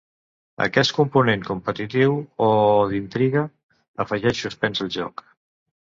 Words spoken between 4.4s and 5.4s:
suspens al joc.